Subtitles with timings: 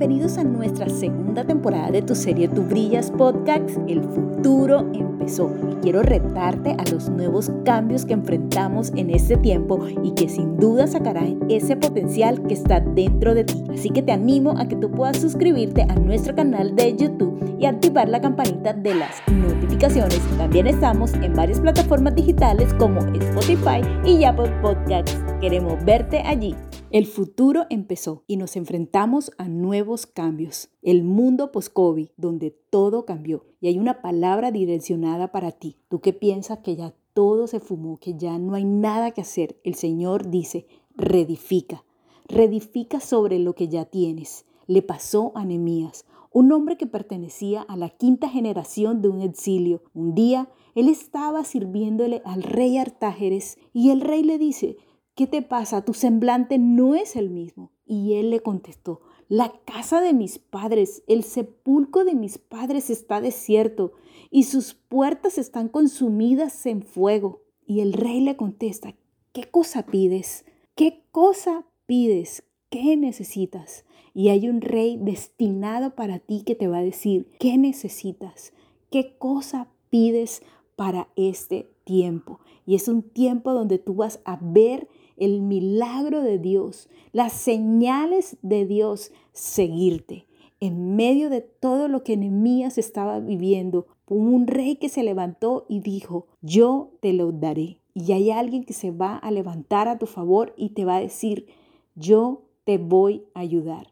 [0.00, 3.68] Bienvenidos a nuestra segunda temporada de tu serie Tu Brillas Podcast.
[3.86, 9.86] El futuro empezó y quiero retarte a los nuevos cambios que enfrentamos en este tiempo
[10.02, 13.62] y que sin duda sacarán ese potencial que está dentro de ti.
[13.74, 17.66] Así que te animo a que tú puedas suscribirte a nuestro canal de YouTube y
[17.66, 20.18] activar la campanita de las notificaciones.
[20.38, 25.29] También estamos en varias plataformas digitales como Spotify y Apple Podcasts.
[25.40, 26.54] Queremos verte allí.
[26.90, 30.68] El futuro empezó y nos enfrentamos a nuevos cambios.
[30.82, 33.46] El mundo post-COVID, donde todo cambió.
[33.58, 35.78] Y hay una palabra direccionada para ti.
[35.88, 39.58] Tú que piensas que ya todo se fumó, que ya no hay nada que hacer.
[39.64, 41.84] El Señor dice, redifica.
[42.28, 44.44] Redifica sobre lo que ya tienes.
[44.66, 49.82] Le pasó a Nehemías, un hombre que pertenecía a la quinta generación de un exilio.
[49.94, 54.76] Un día él estaba sirviéndole al rey Artájeres y el rey le dice,
[55.14, 55.84] ¿qué te pasa?
[55.84, 57.72] Tu semblante no es el mismo.
[57.86, 63.20] Y él le contestó, la casa de mis padres, el sepulcro de mis padres está
[63.20, 63.92] desierto
[64.30, 67.42] y sus puertas están consumidas en fuego.
[67.64, 68.94] Y el rey le contesta,
[69.32, 70.44] ¿qué cosa pides?
[70.74, 72.42] ¿Qué cosa pides?
[72.70, 73.84] ¿Qué necesitas?
[74.14, 78.52] Y hay un rey destinado para ti que te va a decir, ¿qué necesitas?
[78.90, 80.42] ¿Qué cosa pides
[80.74, 82.40] para este tiempo?
[82.66, 84.88] Y es un tiempo donde tú vas a ver
[85.20, 90.26] el milagro de Dios, las señales de Dios seguirte.
[90.58, 95.80] En medio de todo lo que Nehemías estaba viviendo, un rey que se levantó y
[95.80, 97.78] dijo, yo te lo daré.
[97.94, 101.00] Y hay alguien que se va a levantar a tu favor y te va a
[101.00, 101.46] decir,
[101.94, 103.88] yo te voy a ayudar.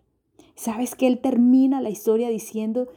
[0.54, 2.88] ¿Sabes que él termina la historia diciendo,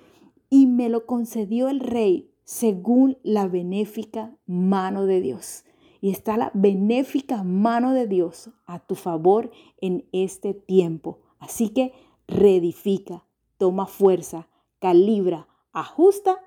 [0.50, 5.64] y me lo concedió el rey según la benéfica mano de Dios?
[6.02, 11.20] Y está la benéfica mano de Dios a tu favor en este tiempo.
[11.38, 11.94] Así que
[12.28, 13.24] reedifica,
[13.58, 14.48] toma fuerza,
[14.80, 16.40] calibra, ajusta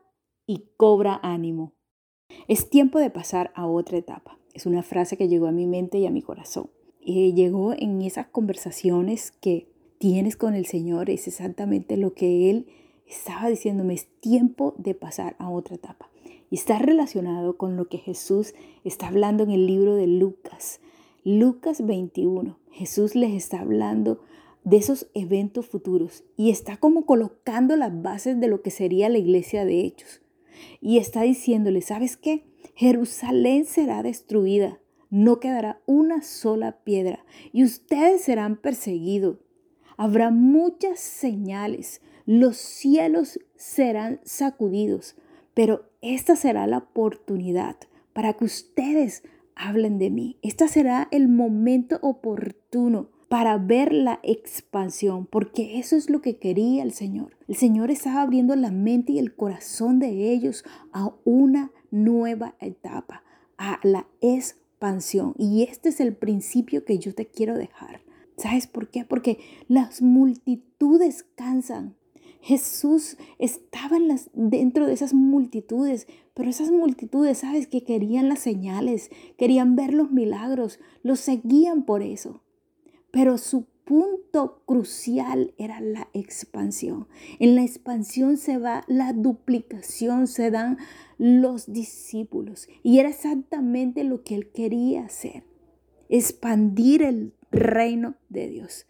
[0.45, 1.73] y cobra ánimo.
[2.49, 4.39] Es tiempo de pasar a otra etapa.
[4.55, 6.71] Es una frase que llegó a mi mente y a mi corazón.
[7.01, 9.69] Y llegó en esas conversaciones que
[9.99, 11.11] tienes con el Señor.
[11.11, 12.67] Es exactamente lo que Él
[13.07, 13.95] estaba diciéndome.
[13.95, 16.11] Es tiempo de pasar a otra etapa.
[16.51, 20.81] Y está relacionado con lo que Jesús está hablando en el libro de Lucas.
[21.25, 22.59] Lucas 21.
[22.71, 24.21] Jesús les está hablando
[24.65, 29.19] de esos eventos futuros y está como colocando las bases de lo que sería la
[29.19, 30.23] iglesia de hechos.
[30.81, 32.45] Y está diciéndole, ¿sabes qué?
[32.75, 34.81] Jerusalén será destruida,
[35.11, 39.39] no quedará una sola piedra y ustedes serán perseguidos.
[39.97, 45.15] Habrá muchas señales, los cielos serán sacudidos,
[45.53, 47.77] pero esta será la oportunidad
[48.13, 49.23] para que ustedes
[49.57, 50.37] hablen de mí.
[50.43, 56.83] Este será el momento oportuno para ver la expansión, porque eso es lo que quería
[56.83, 57.37] el Señor.
[57.49, 63.25] El Señor estaba abriendo la mente y el corazón de ellos a una nueva etapa,
[63.57, 65.35] a la expansión.
[65.39, 68.03] Y este es el principio que yo te quiero dejar.
[68.37, 69.05] ¿Sabes por qué?
[69.05, 69.39] Porque
[69.69, 71.95] las multitudes cansan,
[72.45, 73.97] Jesús estaba
[74.35, 77.67] dentro de esas multitudes, pero esas multitudes, ¿sabes?
[77.67, 82.43] Que querían las señales, querían ver los milagros, los seguían por eso.
[83.11, 87.09] Pero su punto crucial era la expansión.
[87.39, 90.77] En la expansión se va la duplicación, se dan
[91.17, 92.69] los discípulos.
[92.83, 95.45] Y era exactamente lo que él quería hacer,
[96.11, 98.85] expandir el reino de Dios.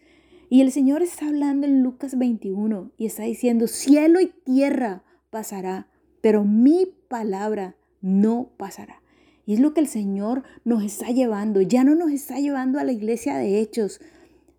[0.54, 5.88] Y el Señor está hablando en Lucas 21 y está diciendo, cielo y tierra pasará,
[6.20, 9.02] pero mi palabra no pasará.
[9.46, 11.60] Y es lo que el Señor nos está llevando.
[11.60, 14.00] Ya no nos está llevando a la iglesia de hechos.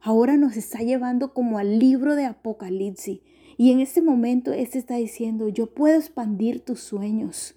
[0.01, 3.21] Ahora nos está llevando como al libro de Apocalipsis.
[3.55, 7.55] Y en este momento este está diciendo, yo puedo expandir tus sueños.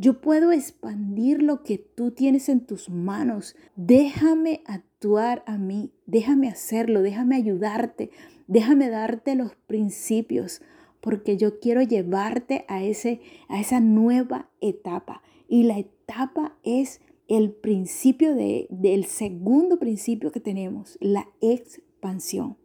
[0.00, 3.54] Yo puedo expandir lo que tú tienes en tus manos.
[3.76, 8.10] Déjame actuar a mí, déjame hacerlo, déjame ayudarte,
[8.46, 10.62] déjame darte los principios,
[11.02, 15.20] porque yo quiero llevarte a, ese, a esa nueva etapa.
[15.48, 22.56] Y la etapa es el principio de, del segundo principio que tenemos, la expansión.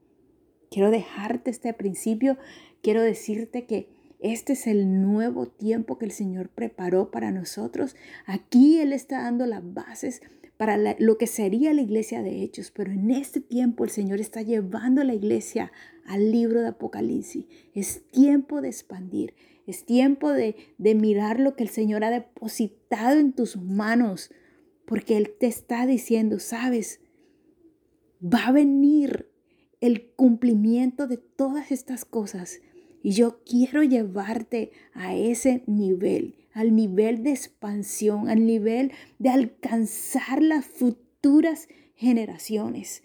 [0.71, 2.37] Quiero dejarte este principio,
[2.81, 3.89] quiero decirte que
[4.33, 7.95] este es el nuevo tiempo que el Señor preparó para nosotros.
[8.25, 10.21] Aquí Él está dando las bases
[10.57, 14.41] para lo que sería la iglesia de hechos, pero en este tiempo el Señor está
[14.41, 15.71] llevando a la iglesia
[16.05, 17.45] al libro de Apocalipsis.
[17.73, 19.35] Es tiempo de expandir,
[19.67, 24.31] es tiempo de, de mirar lo que el Señor ha depositado en tus manos,
[24.85, 26.99] porque Él te está diciendo, sabes,
[28.23, 29.29] va a venir
[29.81, 32.61] el cumplimiento de todas estas cosas.
[33.05, 40.41] Y yo quiero llevarte a ese nivel, al nivel de expansión, al nivel de alcanzar
[40.41, 43.03] las futuras generaciones.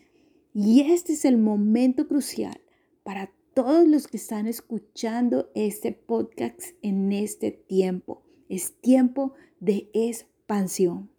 [0.54, 2.62] Y este es el momento crucial
[3.02, 8.22] para todos los que están escuchando este podcast en este tiempo.
[8.48, 11.10] Es tiempo de expansión.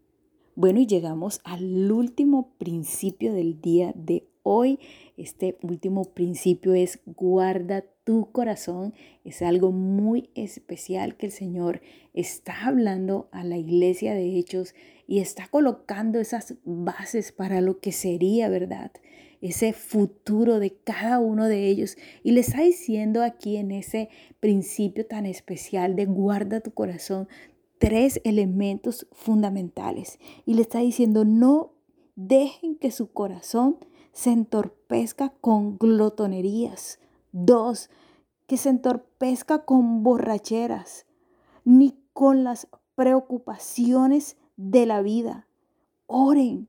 [0.56, 4.80] Bueno, y llegamos al último principio del día de hoy.
[5.18, 8.94] Este último principio es guarda tu corazón.
[9.24, 11.82] Es algo muy especial que el Señor
[12.14, 14.76] está hablando a la iglesia de Hechos
[15.08, 18.92] y está colocando esas bases para lo que sería, ¿verdad?
[19.42, 21.98] Ese futuro de cada uno de ellos.
[22.24, 24.10] Y le está diciendo aquí en ese
[24.40, 27.28] principio tan especial de guarda tu corazón
[27.82, 30.20] tres elementos fundamentales.
[30.46, 31.74] Y le está diciendo, no
[32.16, 33.78] dejen que su corazón
[34.12, 37.00] se entorpezca con glotonerías.
[37.31, 37.90] Dos,
[38.48, 41.06] que se entorpezca con borracheras,
[41.63, 45.48] ni con las preocupaciones de la vida.
[46.08, 46.68] Oren,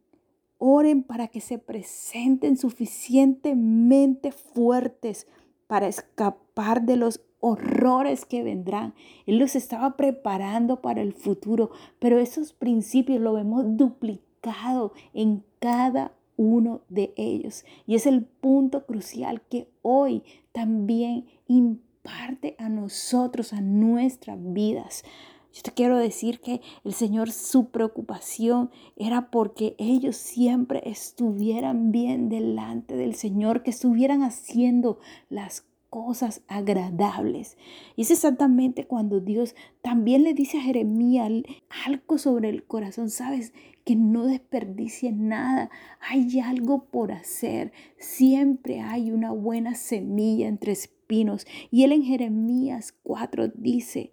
[0.58, 5.26] oren para que se presenten suficientemente fuertes
[5.66, 8.94] para escapar de los horrores que vendrán.
[9.26, 16.12] Él los estaba preparando para el futuro, pero esos principios lo vemos duplicado en cada
[16.36, 17.64] uno de ellos.
[17.86, 25.04] Y es el punto crucial que hoy también imparte a nosotros, a nuestras vidas.
[25.52, 32.30] Yo te quiero decir que el Señor, su preocupación era porque ellos siempre estuvieran bien
[32.30, 37.58] delante del Señor, que estuvieran haciendo las cosas agradables.
[37.96, 41.30] Y es exactamente cuando Dios también le dice a Jeremías
[41.84, 43.52] algo sobre el corazón, sabes,
[43.84, 45.70] que no desperdicie nada.
[46.00, 47.72] Hay algo por hacer.
[47.96, 51.46] Siempre hay una buena semilla entre espinos.
[51.70, 54.12] Y él en Jeremías 4 dice,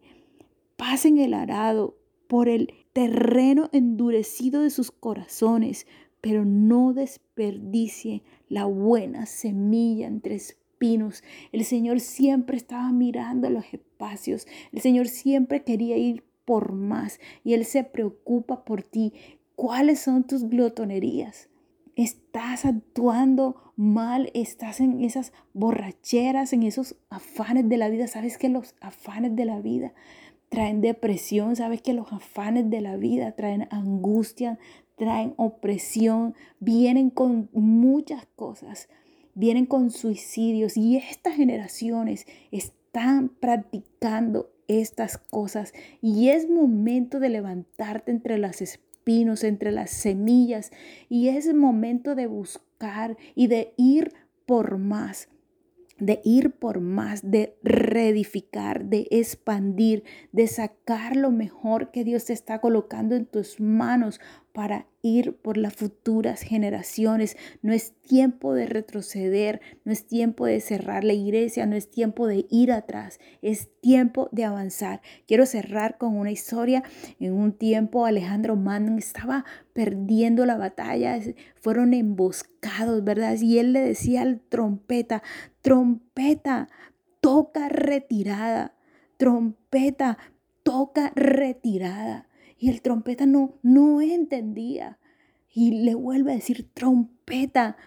[0.76, 5.88] pasen el arado por el terreno endurecido de sus corazones,
[6.22, 10.60] pero no desperdicie la buena semilla entre espinos
[11.52, 14.48] el Señor siempre estaba mirando los espacios.
[14.72, 19.14] El Señor siempre quería ir por más y Él se preocupa por ti.
[19.60, 21.50] ¿Cuáles son tus glotonerías?
[21.98, 24.32] ¿Estás actuando mal?
[24.34, 28.08] ¿Estás en esas borracheras, en esos afanes de la vida?
[28.08, 29.92] ¿Sabes que los afanes de la vida
[30.48, 31.58] traen depresión?
[31.58, 34.60] ¿Sabes que los afanes de la vida traen angustia,
[34.96, 36.36] traen opresión?
[36.62, 38.88] Vienen con muchas cosas
[39.36, 48.12] vienen con suicidios y estas generaciones están practicando estas cosas y es momento de levantarte
[48.12, 48.62] entre las
[49.10, 50.72] entre las semillas
[51.10, 54.14] y es momento de buscar y de ir
[54.46, 55.30] por más
[56.00, 62.34] de ir por más, de reedificar, de expandir, de sacar lo mejor que Dios te
[62.34, 64.22] está colocando en tus manos
[64.54, 67.38] para ir por las futuras generaciones.
[67.62, 72.28] No es tiempo de retroceder, no es tiempo de cerrar la iglesia, no es tiempo
[72.28, 75.02] de ir atrás, es tiempo de avanzar.
[75.28, 76.84] Quiero cerrar con una historia.
[77.20, 81.20] En un tiempo Alejandro Mann estaba perdiendo la batalla,
[81.56, 83.38] fueron emboscados, ¿verdad?
[83.40, 85.24] Y él le decía al trompeta,
[85.62, 86.68] trompeta,
[87.22, 88.74] toca retirada,
[89.18, 90.18] trompeta,
[90.64, 92.28] toca retirada.
[92.60, 95.00] Y el trompeta no, no entendía.
[95.52, 97.78] Y le vuelve a decir, trompeta,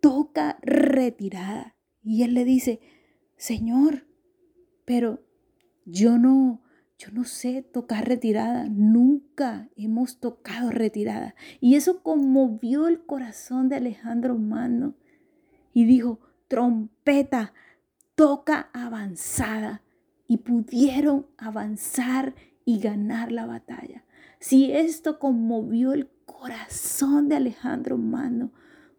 [0.00, 1.76] toca retirada.
[2.02, 2.80] Y él le dice,
[3.36, 4.06] Señor,
[4.84, 5.20] pero
[5.84, 6.62] yo no,
[6.96, 11.34] yo no sé tocar retirada, nunca hemos tocado retirada.
[11.60, 14.94] Y eso conmovió el corazón de Alejandro Mano.
[15.72, 17.52] Y dijo, trompeta,
[18.14, 19.82] toca avanzada.
[20.28, 24.04] Y pudieron avanzar y ganar la batalla.
[24.40, 28.52] Si esto conmovió el corazón de Alejandro Mano,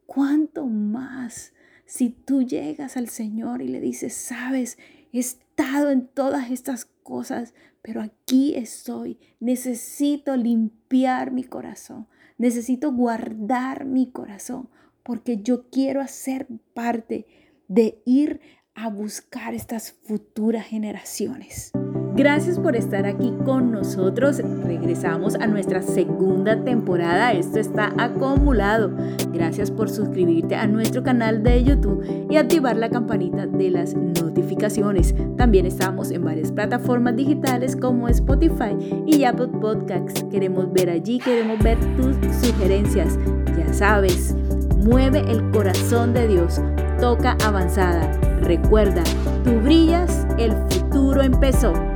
[0.06, 1.54] ¿cuánto más
[1.86, 4.78] si tú llegas al Señor y le dices, sabes,
[5.12, 12.08] he estado en todas estas cosas, pero aquí estoy, necesito limpiar mi corazón,
[12.38, 14.70] necesito guardar mi corazón,
[15.02, 16.46] porque yo quiero hacer
[16.76, 17.26] parte
[17.68, 18.42] de ir
[18.76, 21.72] a buscar estas futuras generaciones.
[22.14, 24.42] Gracias por estar aquí con nosotros.
[24.66, 27.32] Regresamos a nuestra segunda temporada.
[27.32, 28.92] Esto está acumulado.
[29.32, 35.16] Gracias por suscribirte a nuestro canal de YouTube y activar la campanita de las notificaciones.
[35.38, 38.76] También estamos en varias plataformas digitales como Spotify
[39.08, 40.26] y Apple Podcasts.
[40.30, 42.16] Queremos ver allí, queremos ver tus
[42.46, 43.18] sugerencias.
[43.58, 44.36] Ya sabes,
[44.84, 46.62] mueve el corazón de Dios
[47.02, 48.12] toca avanzada.
[48.42, 49.04] Recuerda,
[49.44, 51.91] tú brillas, el futuro empezó.